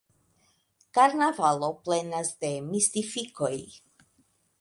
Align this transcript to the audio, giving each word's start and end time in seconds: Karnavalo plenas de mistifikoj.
Karnavalo 0.97 1.69
plenas 1.87 2.31
de 2.45 2.51
mistifikoj. 2.71 3.55